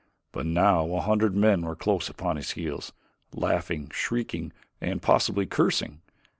[0.31, 2.91] But now a hundred men were close upon his heels,
[3.35, 6.01] laughing, shrieking, and possibly cursing.